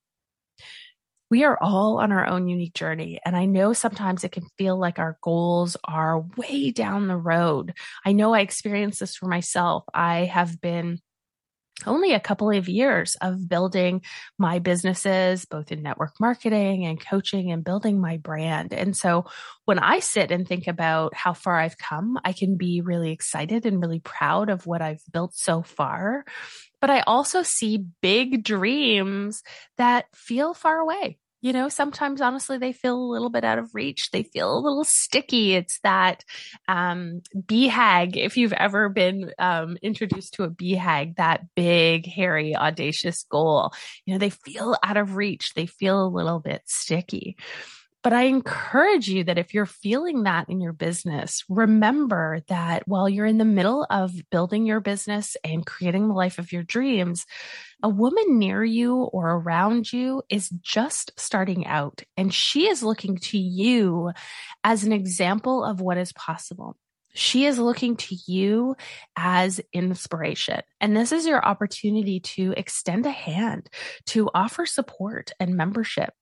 we 1.30 1.44
are 1.44 1.58
all 1.60 1.98
on 1.98 2.12
our 2.12 2.26
own 2.26 2.48
unique 2.48 2.74
journey. 2.74 3.20
And 3.24 3.36
I 3.36 3.44
know 3.44 3.72
sometimes 3.72 4.24
it 4.24 4.32
can 4.32 4.46
feel 4.56 4.78
like 4.78 4.98
our 4.98 5.18
goals 5.22 5.76
are 5.84 6.20
way 6.36 6.70
down 6.70 7.06
the 7.08 7.16
road. 7.16 7.74
I 8.04 8.12
know 8.12 8.34
I 8.34 8.40
experienced 8.40 9.00
this 9.00 9.16
for 9.16 9.26
myself. 9.26 9.84
I 9.92 10.24
have 10.24 10.60
been 10.60 11.00
only 11.86 12.12
a 12.12 12.20
couple 12.20 12.50
of 12.50 12.68
years 12.68 13.16
of 13.20 13.48
building 13.48 14.02
my 14.36 14.58
businesses, 14.58 15.44
both 15.44 15.70
in 15.70 15.82
network 15.82 16.14
marketing 16.18 16.84
and 16.84 17.04
coaching 17.04 17.52
and 17.52 17.64
building 17.64 18.00
my 18.00 18.16
brand. 18.16 18.72
And 18.72 18.96
so 18.96 19.26
when 19.64 19.78
I 19.78 20.00
sit 20.00 20.32
and 20.32 20.46
think 20.46 20.66
about 20.66 21.14
how 21.14 21.34
far 21.34 21.58
I've 21.58 21.78
come, 21.78 22.18
I 22.24 22.32
can 22.32 22.56
be 22.56 22.80
really 22.80 23.12
excited 23.12 23.64
and 23.64 23.80
really 23.80 24.00
proud 24.00 24.50
of 24.50 24.66
what 24.66 24.82
I've 24.82 25.02
built 25.12 25.34
so 25.34 25.62
far. 25.62 26.24
But 26.80 26.90
I 26.90 27.00
also 27.00 27.42
see 27.42 27.86
big 28.00 28.42
dreams 28.42 29.42
that 29.76 30.06
feel 30.14 30.54
far 30.54 30.78
away. 30.78 31.18
You 31.40 31.52
know, 31.52 31.68
sometimes 31.68 32.20
honestly, 32.20 32.58
they 32.58 32.72
feel 32.72 32.96
a 32.96 33.12
little 33.12 33.30
bit 33.30 33.44
out 33.44 33.58
of 33.58 33.74
reach. 33.74 34.10
They 34.10 34.24
feel 34.24 34.56
a 34.56 34.58
little 34.58 34.84
sticky. 34.84 35.54
It's 35.54 35.78
that 35.80 36.24
um, 36.66 37.22
BHAG. 37.36 38.16
If 38.16 38.36
you've 38.36 38.52
ever 38.52 38.88
been 38.88 39.32
um, 39.38 39.76
introduced 39.80 40.34
to 40.34 40.42
a 40.42 40.50
BHAG, 40.50 41.16
that 41.16 41.42
big, 41.54 42.06
hairy, 42.06 42.56
audacious 42.56 43.24
goal, 43.30 43.72
you 44.04 44.14
know, 44.14 44.18
they 44.18 44.30
feel 44.30 44.76
out 44.82 44.96
of 44.96 45.14
reach. 45.14 45.54
They 45.54 45.66
feel 45.66 46.04
a 46.04 46.08
little 46.08 46.40
bit 46.40 46.62
sticky. 46.66 47.36
But 48.08 48.16
I 48.16 48.22
encourage 48.22 49.06
you 49.06 49.24
that 49.24 49.36
if 49.36 49.52
you're 49.52 49.66
feeling 49.66 50.22
that 50.22 50.48
in 50.48 50.62
your 50.62 50.72
business, 50.72 51.44
remember 51.46 52.40
that 52.48 52.88
while 52.88 53.06
you're 53.06 53.26
in 53.26 53.36
the 53.36 53.44
middle 53.44 53.86
of 53.90 54.14
building 54.30 54.64
your 54.64 54.80
business 54.80 55.36
and 55.44 55.66
creating 55.66 56.08
the 56.08 56.14
life 56.14 56.38
of 56.38 56.50
your 56.50 56.62
dreams, 56.62 57.26
a 57.82 57.90
woman 57.90 58.38
near 58.38 58.64
you 58.64 58.94
or 58.96 59.32
around 59.32 59.92
you 59.92 60.22
is 60.30 60.48
just 60.62 61.12
starting 61.20 61.66
out 61.66 62.02
and 62.16 62.32
she 62.32 62.66
is 62.68 62.82
looking 62.82 63.18
to 63.18 63.36
you 63.36 64.12
as 64.64 64.84
an 64.84 64.92
example 64.94 65.62
of 65.62 65.82
what 65.82 65.98
is 65.98 66.14
possible. 66.14 66.78
She 67.12 67.44
is 67.44 67.58
looking 67.58 67.96
to 67.96 68.16
you 68.26 68.74
as 69.16 69.60
inspiration. 69.74 70.62
And 70.80 70.96
this 70.96 71.12
is 71.12 71.26
your 71.26 71.44
opportunity 71.44 72.20
to 72.20 72.54
extend 72.56 73.04
a 73.04 73.10
hand, 73.10 73.68
to 74.06 74.30
offer 74.32 74.64
support 74.64 75.30
and 75.38 75.56
membership 75.56 76.14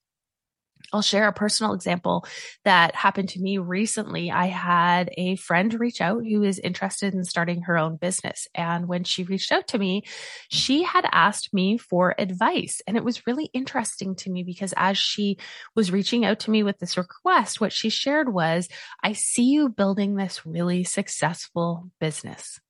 I'll 0.93 1.03
share 1.03 1.29
a 1.29 1.33
personal 1.33 1.73
example 1.73 2.27
that 2.65 2.95
happened 2.95 3.29
to 3.31 3.41
me 3.41 3.59
recently. 3.59 4.31
I 4.31 4.47
had 4.47 5.11
a 5.17 5.37
friend 5.37 5.73
reach 5.79 6.01
out 6.01 6.25
who 6.25 6.43
is 6.43 6.59
interested 6.59 7.15
in 7.15 7.25
starting 7.25 7.63
her 7.63 7.77
own 7.77 7.97
business. 7.97 8.47
And 8.55 8.89
when 8.89 9.05
she 9.05 9.25
reached 9.25 9.53
out 9.53 9.69
to 9.69 9.79
me, 9.79 10.03
she 10.49 10.83
had 10.83 11.07
asked 11.13 11.53
me 11.53 11.79
for 11.79 12.15
advice. 12.19 12.81
And 12.87 12.97
it 12.97 13.05
was 13.05 13.27
really 13.27 13.51
interesting 13.53 14.15
to 14.17 14.31
me 14.31 14.43
because 14.43 14.75
as 14.77 14.99
she 14.99 15.39
was 15.75 15.93
reaching 15.93 16.25
out 16.25 16.41
to 16.41 16.51
me 16.51 16.63
with 16.63 16.79
this 16.79 16.97
request, 16.97 17.61
what 17.61 17.73
she 17.73 17.91
shared 17.91 18.33
was, 18.33 18.69
I 19.03 19.13
see 19.13 19.45
you 19.45 19.69
building 19.69 20.15
this 20.15 20.47
really 20.47 20.85
successful 20.85 21.91
business. 22.01 22.61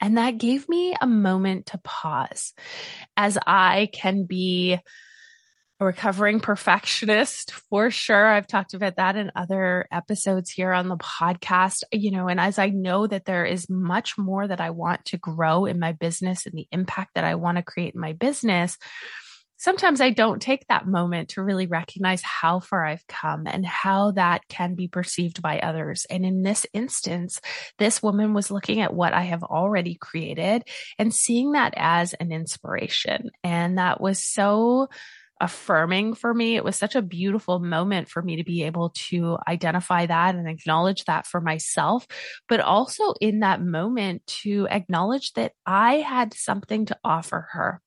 And 0.00 0.18
that 0.18 0.38
gave 0.38 0.68
me 0.68 0.94
a 1.00 1.06
moment 1.06 1.66
to 1.66 1.78
pause 1.78 2.52
as 3.16 3.38
I 3.46 3.88
can 3.92 4.24
be 4.24 4.78
a 5.80 5.84
recovering 5.84 6.38
perfectionist 6.38 7.52
for 7.52 7.90
sure. 7.90 8.26
I've 8.26 8.46
talked 8.46 8.74
about 8.74 8.96
that 8.96 9.16
in 9.16 9.32
other 9.34 9.86
episodes 9.90 10.50
here 10.50 10.72
on 10.72 10.88
the 10.88 10.96
podcast, 10.96 11.82
you 11.92 12.12
know, 12.12 12.28
and 12.28 12.38
as 12.38 12.58
I 12.58 12.68
know 12.68 13.06
that 13.06 13.24
there 13.24 13.44
is 13.44 13.68
much 13.68 14.16
more 14.16 14.46
that 14.46 14.60
I 14.60 14.70
want 14.70 15.04
to 15.06 15.18
grow 15.18 15.64
in 15.64 15.80
my 15.80 15.92
business 15.92 16.46
and 16.46 16.54
the 16.54 16.68
impact 16.70 17.12
that 17.16 17.24
I 17.24 17.34
want 17.34 17.56
to 17.56 17.64
create 17.64 17.94
in 17.94 18.00
my 18.00 18.12
business, 18.12 18.78
sometimes 19.56 20.00
I 20.00 20.10
don't 20.10 20.40
take 20.40 20.64
that 20.68 20.86
moment 20.86 21.30
to 21.30 21.42
really 21.42 21.66
recognize 21.66 22.22
how 22.22 22.60
far 22.60 22.84
I've 22.84 23.06
come 23.08 23.46
and 23.46 23.66
how 23.66 24.12
that 24.12 24.46
can 24.48 24.76
be 24.76 24.86
perceived 24.86 25.42
by 25.42 25.58
others. 25.58 26.06
And 26.08 26.24
in 26.24 26.42
this 26.42 26.66
instance, 26.72 27.40
this 27.78 28.02
woman 28.02 28.32
was 28.32 28.50
looking 28.50 28.80
at 28.80 28.94
what 28.94 29.12
I 29.12 29.22
have 29.22 29.42
already 29.42 29.96
created 29.96 30.62
and 30.98 31.14
seeing 31.14 31.52
that 31.52 31.74
as 31.76 32.12
an 32.14 32.30
inspiration. 32.30 33.30
And 33.42 33.78
that 33.78 34.00
was 34.00 34.22
so 34.22 34.88
affirming 35.40 36.14
for 36.14 36.32
me. 36.32 36.56
It 36.56 36.64
was 36.64 36.76
such 36.76 36.94
a 36.94 37.02
beautiful 37.02 37.58
moment 37.58 38.08
for 38.08 38.22
me 38.22 38.36
to 38.36 38.44
be 38.44 38.64
able 38.64 38.90
to 39.08 39.38
identify 39.46 40.06
that 40.06 40.34
and 40.34 40.48
acknowledge 40.48 41.04
that 41.04 41.26
for 41.26 41.40
myself, 41.40 42.06
but 42.48 42.60
also 42.60 43.14
in 43.20 43.40
that 43.40 43.60
moment 43.62 44.26
to 44.42 44.66
acknowledge 44.70 45.32
that 45.34 45.52
I 45.66 45.96
had 45.96 46.34
something 46.34 46.86
to 46.86 46.98
offer 47.04 47.48
her. 47.52 47.80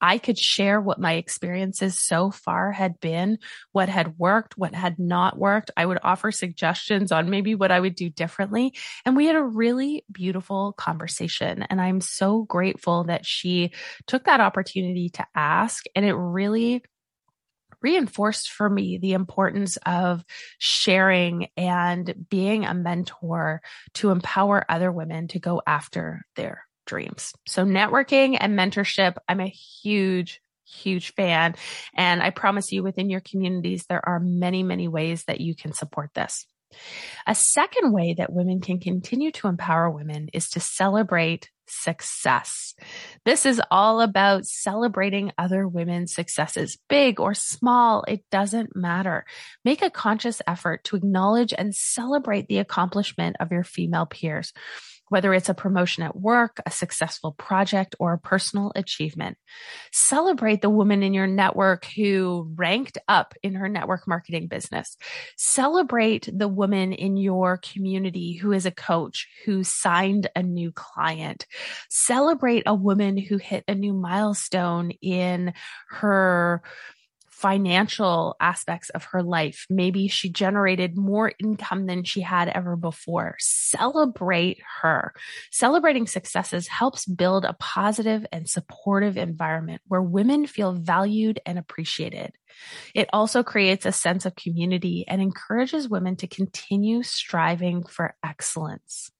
I 0.00 0.18
could 0.18 0.38
share 0.38 0.80
what 0.80 1.00
my 1.00 1.14
experiences 1.14 2.00
so 2.00 2.30
far 2.30 2.72
had 2.72 3.00
been, 3.00 3.38
what 3.72 3.88
had 3.88 4.18
worked, 4.18 4.58
what 4.58 4.74
had 4.74 4.98
not 4.98 5.38
worked. 5.38 5.70
I 5.76 5.86
would 5.86 5.98
offer 6.02 6.30
suggestions 6.30 7.12
on 7.12 7.30
maybe 7.30 7.54
what 7.54 7.72
I 7.72 7.80
would 7.80 7.94
do 7.94 8.10
differently. 8.10 8.74
And 9.04 9.16
we 9.16 9.26
had 9.26 9.36
a 9.36 9.42
really 9.42 10.04
beautiful 10.10 10.72
conversation. 10.72 11.62
And 11.62 11.80
I'm 11.80 12.00
so 12.00 12.42
grateful 12.42 13.04
that 13.04 13.24
she 13.26 13.72
took 14.06 14.24
that 14.24 14.40
opportunity 14.40 15.10
to 15.10 15.26
ask. 15.34 15.84
And 15.94 16.04
it 16.04 16.14
really 16.14 16.82
reinforced 17.82 18.50
for 18.50 18.68
me 18.68 18.98
the 18.98 19.12
importance 19.12 19.76
of 19.86 20.24
sharing 20.58 21.48
and 21.56 22.26
being 22.28 22.64
a 22.64 22.74
mentor 22.74 23.60
to 23.94 24.10
empower 24.10 24.64
other 24.68 24.90
women 24.90 25.28
to 25.28 25.38
go 25.38 25.62
after 25.66 26.24
their 26.34 26.65
dreams. 26.86 27.32
So 27.46 27.64
networking 27.64 28.36
and 28.40 28.58
mentorship, 28.58 29.16
I'm 29.28 29.40
a 29.40 29.48
huge 29.48 30.40
huge 30.66 31.14
fan. 31.14 31.54
And 31.94 32.22
I 32.22 32.30
promise 32.30 32.72
you 32.72 32.82
within 32.82 33.08
your 33.08 33.20
communities, 33.20 33.86
there 33.88 34.06
are 34.06 34.20
many, 34.20 34.62
many 34.62 34.88
ways 34.88 35.24
that 35.26 35.40
you 35.40 35.54
can 35.54 35.72
support 35.72 36.10
this. 36.14 36.44
A 37.26 37.34
second 37.34 37.92
way 37.92 38.14
that 38.14 38.32
women 38.32 38.60
can 38.60 38.80
continue 38.80 39.30
to 39.32 39.48
empower 39.48 39.88
women 39.88 40.28
is 40.32 40.48
to 40.50 40.60
celebrate 40.60 41.50
success. 41.68 42.74
This 43.24 43.46
is 43.46 43.60
all 43.70 44.00
about 44.00 44.44
celebrating 44.44 45.32
other 45.38 45.66
women's 45.66 46.14
successes, 46.14 46.78
big 46.88 47.18
or 47.18 47.34
small, 47.34 48.04
it 48.06 48.24
doesn't 48.30 48.76
matter. 48.76 49.24
Make 49.64 49.82
a 49.82 49.90
conscious 49.90 50.40
effort 50.46 50.84
to 50.84 50.96
acknowledge 50.96 51.52
and 51.56 51.74
celebrate 51.74 52.48
the 52.48 52.58
accomplishment 52.58 53.36
of 53.40 53.50
your 53.50 53.64
female 53.64 54.06
peers 54.06 54.52
whether 55.08 55.32
it's 55.32 55.48
a 55.48 55.54
promotion 55.54 56.02
at 56.02 56.16
work, 56.16 56.60
a 56.66 56.70
successful 56.70 57.32
project, 57.32 57.94
or 57.98 58.12
a 58.12 58.18
personal 58.18 58.72
achievement. 58.74 59.36
Celebrate 59.92 60.62
the 60.62 60.70
woman 60.70 61.02
in 61.02 61.14
your 61.14 61.26
network 61.26 61.84
who 61.96 62.52
ranked 62.56 62.98
up 63.08 63.34
in 63.42 63.54
her 63.54 63.68
network 63.68 64.06
marketing 64.06 64.48
business. 64.48 64.96
Celebrate 65.36 66.28
the 66.32 66.48
woman 66.48 66.92
in 66.92 67.16
your 67.16 67.58
community 67.58 68.34
who 68.34 68.52
is 68.52 68.66
a 68.66 68.70
coach, 68.70 69.28
who 69.44 69.62
signed 69.62 70.28
a 70.34 70.42
new 70.42 70.72
client. 70.72 71.46
Celebrate 71.88 72.64
a 72.66 72.74
woman 72.74 73.16
who 73.16 73.36
hit 73.36 73.64
a 73.68 73.74
new 73.74 73.92
milestone 73.92 74.90
in 75.02 75.54
her 75.88 76.62
financial 77.36 78.34
aspects 78.40 78.88
of 78.90 79.04
her 79.04 79.22
life. 79.22 79.66
Maybe 79.68 80.08
she 80.08 80.30
generated 80.30 80.96
more 80.96 81.32
income 81.38 81.84
than 81.84 82.02
she 82.02 82.22
had 82.22 82.48
ever 82.48 82.76
before. 82.76 83.36
Celebrate 83.38 84.58
her. 84.80 85.12
Celebrating 85.52 86.06
successes 86.06 86.66
helps 86.66 87.04
build 87.04 87.44
a 87.44 87.52
positive 87.60 88.24
and 88.32 88.48
supportive 88.48 89.18
environment 89.18 89.82
where 89.86 90.00
women 90.00 90.46
feel 90.46 90.72
valued 90.72 91.38
and 91.44 91.58
appreciated. 91.58 92.32
It 92.94 93.10
also 93.12 93.42
creates 93.42 93.84
a 93.84 93.92
sense 93.92 94.24
of 94.24 94.34
community 94.34 95.04
and 95.06 95.20
encourages 95.20 95.90
women 95.90 96.16
to 96.16 96.26
continue 96.26 97.02
striving 97.02 97.84
for 97.84 98.14
excellence. 98.24 99.10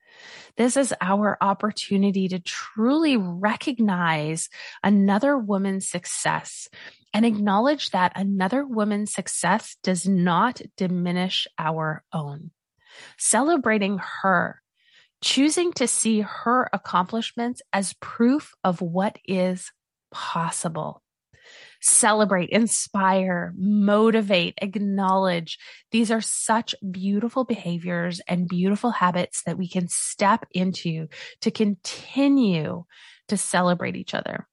This 0.56 0.78
is 0.78 0.94
our 1.02 1.37
opportunity 1.42 2.28
to 2.28 2.38
truly 2.38 3.18
recognize 3.18 4.49
another 4.82 5.37
woman's 5.37 5.87
success 5.87 6.70
and 7.16 7.25
acknowledge 7.25 7.92
that 7.92 8.12
another 8.14 8.62
woman's 8.66 9.11
success 9.11 9.78
does 9.82 10.06
not 10.06 10.61
diminish 10.76 11.46
our 11.58 12.04
own. 12.12 12.50
Celebrating 13.16 13.99
her, 14.20 14.61
choosing 15.23 15.73
to 15.73 15.88
see 15.88 16.20
her 16.20 16.68
accomplishments 16.75 17.62
as 17.73 17.94
proof 18.02 18.52
of 18.62 18.82
what 18.82 19.16
is 19.25 19.73
possible. 20.11 21.02
Celebrate, 21.80 22.50
inspire, 22.50 23.54
motivate, 23.56 24.52
acknowledge. 24.61 25.58
These 25.92 26.11
are 26.11 26.20
such 26.20 26.75
beautiful 26.90 27.44
behaviors 27.44 28.20
and 28.28 28.46
beautiful 28.46 28.90
habits 28.90 29.42
that 29.46 29.56
we 29.56 29.70
can 29.70 29.88
step 29.88 30.44
into 30.50 31.08
to 31.40 31.50
continue 31.50 32.85
to 33.28 33.38
celebrate 33.38 33.96
each 33.96 34.12
other. 34.12 34.46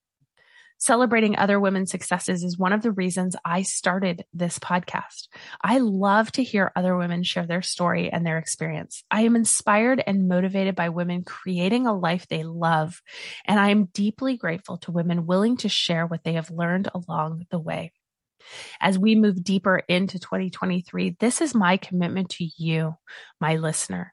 Celebrating 0.84 1.38
other 1.38 1.62
women's 1.62 1.92
successes 1.92 2.44
is 2.44 2.58
one 2.58 2.74
of 2.74 2.82
the 2.82 2.92
reasons 2.92 3.38
I 3.46 3.62
started 3.62 4.26
this 4.34 4.60
podcast. 4.60 5.30
I 5.62 5.78
love 5.78 6.30
to 6.34 6.44
hear 6.44 6.74
other 6.76 6.98
women 6.98 7.24
share 7.24 7.48
their 7.48 7.62
story 7.62 8.12
and 8.12 8.26
their 8.26 8.38
experience. 8.38 9.02
I 9.10 9.22
am 9.22 9.38
inspired 9.38 10.04
and 10.06 10.28
motivated 10.28 10.76
by 10.76 10.90
women 10.90 11.24
creating 11.24 11.88
a 11.88 11.98
life 11.98 12.28
they 12.28 12.44
love. 12.44 13.02
And 13.46 13.62
I 13.62 13.70
am 13.70 13.86
deeply 13.94 14.36
grateful 14.36 14.78
to 14.80 14.92
women 14.92 15.26
willing 15.26 15.56
to 15.60 15.70
share 15.70 16.06
what 16.06 16.26
they 16.26 16.34
have 16.34 16.52
learned 16.52 16.90
along 16.94 17.46
the 17.50 17.60
way. 17.60 17.94
As 18.82 19.00
we 19.00 19.16
move 19.16 19.42
deeper 19.42 19.84
into 19.88 20.20
2023, 20.20 21.16
this 21.18 21.40
is 21.40 21.56
my 21.56 21.78
commitment 21.78 22.32
to 22.32 22.50
you, 22.58 22.98
my 23.40 23.56
listener 23.56 24.13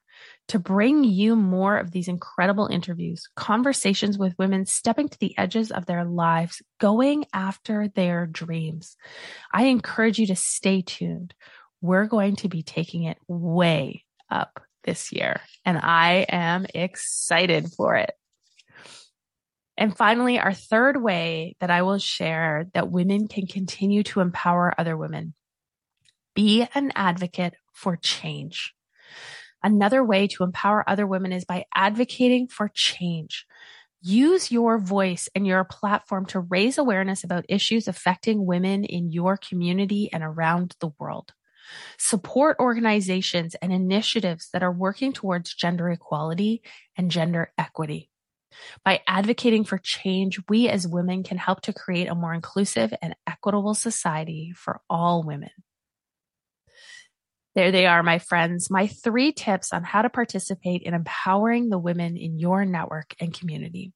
to 0.50 0.58
bring 0.58 1.04
you 1.04 1.36
more 1.36 1.76
of 1.76 1.92
these 1.92 2.08
incredible 2.08 2.66
interviews, 2.66 3.28
conversations 3.36 4.18
with 4.18 4.34
women 4.36 4.66
stepping 4.66 5.08
to 5.08 5.18
the 5.20 5.36
edges 5.38 5.70
of 5.70 5.86
their 5.86 6.04
lives, 6.04 6.60
going 6.80 7.24
after 7.32 7.86
their 7.86 8.26
dreams. 8.26 8.96
I 9.52 9.66
encourage 9.66 10.18
you 10.18 10.26
to 10.26 10.36
stay 10.36 10.82
tuned. 10.82 11.34
We're 11.80 12.06
going 12.06 12.34
to 12.36 12.48
be 12.48 12.64
taking 12.64 13.04
it 13.04 13.18
way 13.28 14.04
up 14.28 14.60
this 14.82 15.12
year, 15.12 15.40
and 15.64 15.78
I 15.78 16.26
am 16.28 16.66
excited 16.74 17.70
for 17.72 17.94
it. 17.94 18.10
And 19.76 19.96
finally, 19.96 20.40
our 20.40 20.52
third 20.52 21.00
way 21.00 21.54
that 21.60 21.70
I 21.70 21.82
will 21.82 21.98
share 21.98 22.66
that 22.74 22.90
women 22.90 23.28
can 23.28 23.46
continue 23.46 24.02
to 24.04 24.20
empower 24.20 24.74
other 24.76 24.96
women 24.96 25.34
be 26.34 26.66
an 26.74 26.92
advocate 26.94 27.54
for 27.72 27.96
change. 27.96 28.74
Another 29.62 30.02
way 30.02 30.26
to 30.28 30.44
empower 30.44 30.88
other 30.88 31.06
women 31.06 31.32
is 31.32 31.44
by 31.44 31.66
advocating 31.74 32.48
for 32.48 32.70
change. 32.72 33.46
Use 34.02 34.50
your 34.50 34.78
voice 34.78 35.28
and 35.34 35.46
your 35.46 35.62
platform 35.64 36.24
to 36.26 36.40
raise 36.40 36.78
awareness 36.78 37.22
about 37.22 37.44
issues 37.48 37.86
affecting 37.86 38.46
women 38.46 38.84
in 38.84 39.10
your 39.10 39.36
community 39.36 40.08
and 40.12 40.22
around 40.22 40.74
the 40.80 40.90
world. 40.98 41.34
Support 41.98 42.56
organizations 42.58 43.54
and 43.56 43.72
initiatives 43.72 44.48
that 44.52 44.62
are 44.62 44.72
working 44.72 45.12
towards 45.12 45.54
gender 45.54 45.90
equality 45.90 46.62
and 46.96 47.10
gender 47.10 47.52
equity. 47.58 48.10
By 48.84 49.02
advocating 49.06 49.64
for 49.64 49.78
change, 49.78 50.40
we 50.48 50.68
as 50.68 50.88
women 50.88 51.22
can 51.22 51.38
help 51.38 51.60
to 51.62 51.72
create 51.72 52.08
a 52.08 52.14
more 52.14 52.34
inclusive 52.34 52.92
and 53.00 53.14
equitable 53.26 53.74
society 53.74 54.52
for 54.56 54.80
all 54.88 55.22
women. 55.22 55.50
There 57.60 57.72
they 57.72 57.84
are, 57.84 58.02
my 58.02 58.18
friends. 58.18 58.70
My 58.70 58.86
three 58.86 59.32
tips 59.32 59.74
on 59.74 59.84
how 59.84 60.00
to 60.00 60.08
participate 60.08 60.80
in 60.80 60.94
empowering 60.94 61.68
the 61.68 61.76
women 61.78 62.16
in 62.16 62.38
your 62.38 62.64
network 62.64 63.14
and 63.20 63.38
community. 63.38 63.92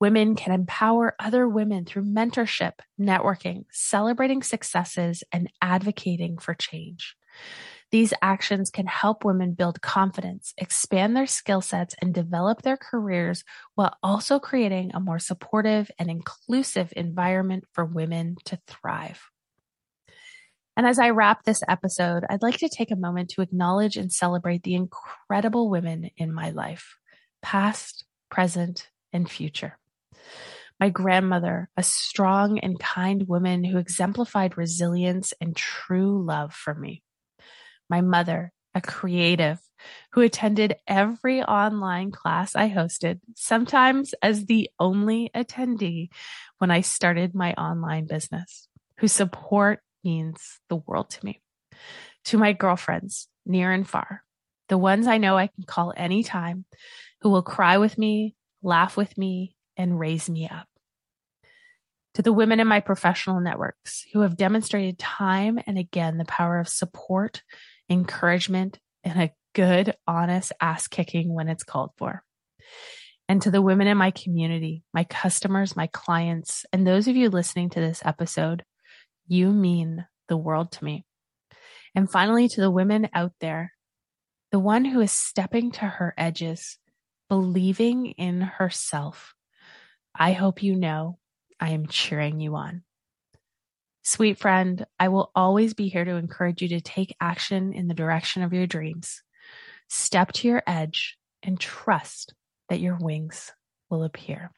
Women 0.00 0.34
can 0.34 0.54
empower 0.54 1.14
other 1.20 1.46
women 1.46 1.84
through 1.84 2.04
mentorship, 2.06 2.72
networking, 2.98 3.64
celebrating 3.70 4.42
successes, 4.42 5.22
and 5.30 5.50
advocating 5.60 6.38
for 6.38 6.54
change. 6.54 7.16
These 7.90 8.14
actions 8.22 8.70
can 8.70 8.86
help 8.86 9.26
women 9.26 9.52
build 9.52 9.82
confidence, 9.82 10.54
expand 10.56 11.14
their 11.14 11.26
skill 11.26 11.60
sets, 11.60 11.94
and 12.00 12.14
develop 12.14 12.62
their 12.62 12.78
careers 12.78 13.44
while 13.74 13.98
also 14.02 14.38
creating 14.38 14.92
a 14.94 15.00
more 15.00 15.18
supportive 15.18 15.90
and 15.98 16.10
inclusive 16.10 16.94
environment 16.96 17.64
for 17.74 17.84
women 17.84 18.36
to 18.46 18.58
thrive. 18.66 19.20
And 20.76 20.86
as 20.86 20.98
I 20.98 21.10
wrap 21.10 21.44
this 21.44 21.62
episode, 21.68 22.24
I'd 22.28 22.42
like 22.42 22.58
to 22.58 22.68
take 22.68 22.90
a 22.90 22.96
moment 22.96 23.30
to 23.30 23.42
acknowledge 23.42 23.96
and 23.96 24.12
celebrate 24.12 24.62
the 24.62 24.74
incredible 24.74 25.70
women 25.70 26.10
in 26.16 26.32
my 26.32 26.50
life, 26.50 26.96
past, 27.42 28.04
present, 28.30 28.88
and 29.12 29.30
future. 29.30 29.78
My 30.80 30.88
grandmother, 30.88 31.70
a 31.76 31.84
strong 31.84 32.58
and 32.58 32.78
kind 32.78 33.28
woman 33.28 33.62
who 33.62 33.78
exemplified 33.78 34.58
resilience 34.58 35.32
and 35.40 35.54
true 35.54 36.24
love 36.24 36.52
for 36.52 36.74
me. 36.74 37.02
My 37.88 38.00
mother, 38.00 38.52
a 38.74 38.80
creative 38.80 39.60
who 40.12 40.22
attended 40.22 40.74
every 40.88 41.42
online 41.42 42.10
class 42.10 42.56
I 42.56 42.70
hosted, 42.70 43.20
sometimes 43.36 44.14
as 44.22 44.46
the 44.46 44.70
only 44.80 45.30
attendee 45.34 46.08
when 46.58 46.70
I 46.70 46.80
started 46.80 47.34
my 47.34 47.52
online 47.54 48.06
business, 48.06 48.68
whose 48.98 49.12
support 49.12 49.80
means 50.04 50.60
the 50.68 50.76
world 50.76 51.10
to 51.10 51.24
me. 51.24 51.40
To 52.26 52.38
my 52.38 52.52
girlfriends, 52.52 53.28
near 53.46 53.72
and 53.72 53.88
far, 53.88 54.22
the 54.68 54.78
ones 54.78 55.06
I 55.06 55.18
know 55.18 55.36
I 55.36 55.48
can 55.48 55.64
call 55.64 55.92
anytime, 55.96 56.64
who 57.20 57.30
will 57.30 57.42
cry 57.42 57.78
with 57.78 57.98
me, 57.98 58.34
laugh 58.62 58.96
with 58.96 59.16
me, 59.18 59.56
and 59.76 59.98
raise 59.98 60.28
me 60.28 60.48
up. 60.48 60.66
To 62.14 62.22
the 62.22 62.32
women 62.32 62.60
in 62.60 62.68
my 62.68 62.80
professional 62.80 63.40
networks 63.40 64.06
who 64.12 64.20
have 64.20 64.36
demonstrated 64.36 64.98
time 64.98 65.58
and 65.66 65.78
again 65.78 66.16
the 66.16 66.24
power 66.24 66.58
of 66.58 66.68
support, 66.68 67.42
encouragement, 67.90 68.78
and 69.02 69.20
a 69.20 69.32
good, 69.54 69.94
honest 70.06 70.52
ass 70.60 70.86
kicking 70.86 71.32
when 71.32 71.48
it's 71.48 71.64
called 71.64 71.90
for. 71.98 72.22
And 73.28 73.40
to 73.42 73.50
the 73.50 73.62
women 73.62 73.86
in 73.86 73.96
my 73.96 74.10
community, 74.10 74.82
my 74.92 75.04
customers, 75.04 75.76
my 75.76 75.88
clients, 75.88 76.66
and 76.72 76.86
those 76.86 77.08
of 77.08 77.16
you 77.16 77.30
listening 77.30 77.70
to 77.70 77.80
this 77.80 78.02
episode 78.04 78.64
you 79.26 79.50
mean 79.50 80.06
the 80.28 80.36
world 80.36 80.72
to 80.72 80.84
me. 80.84 81.04
And 81.94 82.10
finally, 82.10 82.48
to 82.48 82.60
the 82.60 82.70
women 82.70 83.08
out 83.14 83.32
there, 83.40 83.72
the 84.50 84.58
one 84.58 84.84
who 84.84 85.00
is 85.00 85.12
stepping 85.12 85.72
to 85.72 85.84
her 85.84 86.14
edges, 86.16 86.78
believing 87.28 88.06
in 88.06 88.40
herself, 88.40 89.34
I 90.14 90.32
hope 90.32 90.62
you 90.62 90.76
know 90.76 91.18
I 91.60 91.70
am 91.70 91.86
cheering 91.86 92.40
you 92.40 92.56
on. 92.56 92.82
Sweet 94.02 94.38
friend, 94.38 94.84
I 95.00 95.08
will 95.08 95.30
always 95.34 95.72
be 95.72 95.88
here 95.88 96.04
to 96.04 96.16
encourage 96.16 96.60
you 96.60 96.68
to 96.68 96.80
take 96.80 97.16
action 97.20 97.72
in 97.72 97.88
the 97.88 97.94
direction 97.94 98.42
of 98.42 98.52
your 98.52 98.66
dreams. 98.66 99.22
Step 99.88 100.32
to 100.32 100.48
your 100.48 100.62
edge 100.66 101.16
and 101.42 101.58
trust 101.58 102.34
that 102.68 102.80
your 102.80 102.98
wings 103.00 103.52
will 103.88 104.02
appear. 104.02 104.50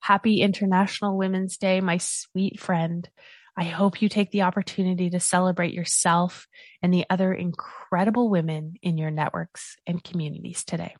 Happy 0.00 0.40
International 0.40 1.16
Women's 1.16 1.56
Day, 1.56 1.80
my 1.80 1.98
sweet 1.98 2.58
friend. 2.58 3.08
I 3.56 3.64
hope 3.64 4.00
you 4.00 4.08
take 4.08 4.30
the 4.30 4.42
opportunity 4.42 5.10
to 5.10 5.20
celebrate 5.20 5.74
yourself 5.74 6.46
and 6.82 6.92
the 6.92 7.04
other 7.10 7.32
incredible 7.34 8.30
women 8.30 8.74
in 8.82 8.96
your 8.96 9.10
networks 9.10 9.76
and 9.86 10.02
communities 10.02 10.64
today. 10.64 10.96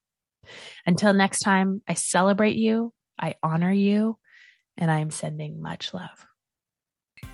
Until 0.86 1.14
next 1.14 1.40
time, 1.40 1.82
I 1.88 1.94
celebrate 1.94 2.56
you, 2.56 2.92
I 3.18 3.36
honor 3.42 3.72
you, 3.72 4.18
and 4.76 4.90
I 4.90 4.98
am 4.98 5.10
sending 5.10 5.62
much 5.62 5.94
love. 5.94 6.26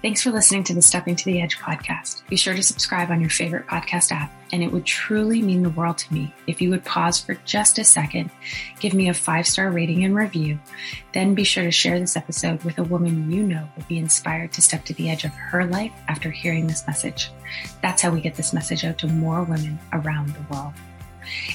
Thanks 0.00 0.22
for 0.22 0.30
listening 0.30 0.62
to 0.64 0.74
the 0.74 0.80
Stepping 0.80 1.16
to 1.16 1.24
the 1.24 1.40
Edge 1.40 1.58
podcast. 1.58 2.24
Be 2.28 2.36
sure 2.36 2.54
to 2.54 2.62
subscribe 2.62 3.10
on 3.10 3.20
your 3.20 3.30
favorite 3.30 3.66
podcast 3.66 4.12
app, 4.12 4.32
and 4.52 4.62
it 4.62 4.70
would 4.70 4.84
truly 4.84 5.42
mean 5.42 5.64
the 5.64 5.70
world 5.70 5.98
to 5.98 6.14
me 6.14 6.32
if 6.46 6.62
you 6.62 6.70
would 6.70 6.84
pause 6.84 7.20
for 7.20 7.34
just 7.44 7.80
a 7.80 7.84
second, 7.84 8.30
give 8.78 8.94
me 8.94 9.08
a 9.08 9.14
five 9.14 9.44
star 9.44 9.72
rating 9.72 10.04
and 10.04 10.14
review, 10.14 10.60
then 11.14 11.34
be 11.34 11.42
sure 11.42 11.64
to 11.64 11.72
share 11.72 11.98
this 11.98 12.16
episode 12.16 12.62
with 12.62 12.78
a 12.78 12.84
woman 12.84 13.28
you 13.28 13.42
know 13.42 13.68
will 13.76 13.84
be 13.88 13.98
inspired 13.98 14.52
to 14.52 14.62
step 14.62 14.84
to 14.84 14.94
the 14.94 15.10
edge 15.10 15.24
of 15.24 15.32
her 15.32 15.64
life 15.66 15.92
after 16.06 16.30
hearing 16.30 16.68
this 16.68 16.86
message. 16.86 17.32
That's 17.82 18.00
how 18.00 18.12
we 18.12 18.20
get 18.20 18.36
this 18.36 18.52
message 18.52 18.84
out 18.84 18.98
to 18.98 19.08
more 19.08 19.42
women 19.42 19.80
around 19.92 20.28
the 20.28 20.54
world. 20.54 20.74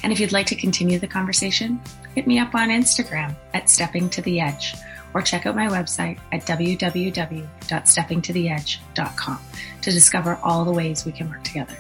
And 0.04 0.12
if 0.12 0.19
you'd 0.19 0.34
like 0.34 0.48
to 0.48 0.56
continue 0.56 1.00
the 1.00 1.08
conversation, 1.08 1.80
hit 2.13 2.28
me 2.28 2.39
up 2.39 2.54
on 2.54 2.67
Instagram 2.67 3.36
at 3.54 3.69
Stepping 3.69 4.10
to 4.10 4.22
the 4.22 4.41
Edge 4.41 4.76
or 5.13 5.21
check 5.21 5.45
out 5.45 5.56
my 5.56 5.67
website 5.67 6.17
at 6.32 6.41
www.steppingtotheedge.com 6.41 9.39
to 9.82 9.91
discover 9.91 10.39
all 10.43 10.65
the 10.65 10.71
ways 10.71 11.06
we 11.06 11.12
can 11.12 11.30
work 11.30 11.43
together. 11.43 11.78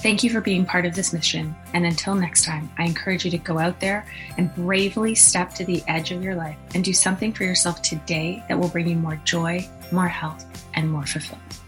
Thank 0.00 0.22
you 0.24 0.30
for 0.30 0.40
being 0.40 0.64
part 0.64 0.86
of 0.86 0.94
this 0.94 1.12
mission. 1.12 1.54
And 1.74 1.84
until 1.84 2.14
next 2.14 2.46
time, 2.46 2.70
I 2.78 2.84
encourage 2.84 3.26
you 3.26 3.30
to 3.32 3.38
go 3.38 3.58
out 3.58 3.80
there 3.80 4.06
and 4.38 4.54
bravely 4.54 5.14
step 5.14 5.52
to 5.54 5.64
the 5.66 5.82
edge 5.88 6.10
of 6.10 6.24
your 6.24 6.36
life 6.36 6.56
and 6.74 6.82
do 6.82 6.94
something 6.94 7.34
for 7.34 7.44
yourself 7.44 7.82
today 7.82 8.42
that 8.48 8.58
will 8.58 8.68
bring 8.68 8.88
you 8.88 8.96
more 8.96 9.20
joy, 9.24 9.68
more 9.92 10.08
health, 10.08 10.46
and 10.72 10.90
more 10.90 11.04
fulfillment. 11.04 11.59